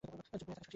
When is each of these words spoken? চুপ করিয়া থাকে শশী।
চুপ 0.03 0.11
করিয়া 0.11 0.27
থাকে 0.41 0.53
শশী। 0.59 0.69